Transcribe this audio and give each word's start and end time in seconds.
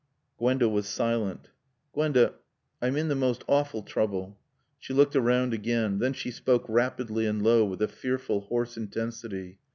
Gwenda 0.39 0.67
was 0.67 0.87
silent. 0.87 1.51
"Gwenda 1.93 2.33
I'm 2.81 2.95
in 2.97 3.07
the 3.07 3.13
most 3.15 3.43
awful 3.47 3.83
trouble" 3.83 4.39
She 4.79 4.93
looked 4.95 5.15
around 5.15 5.53
again. 5.53 5.99
Then 5.99 6.13
she 6.13 6.31
spoke 6.31 6.65
rapidly 6.67 7.27
and 7.27 7.43
low 7.43 7.65
with 7.65 7.83
a 7.83 7.87
fearful 7.87 8.41
hoarse 8.41 8.77
intensity. 8.77 9.59